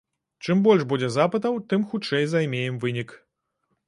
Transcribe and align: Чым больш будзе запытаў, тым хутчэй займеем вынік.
Чым 0.45 0.61
больш 0.67 0.85
будзе 0.93 1.09
запытаў, 1.17 1.59
тым 1.73 1.85
хутчэй 1.91 2.25
займеем 2.33 2.81
вынік. 2.85 3.09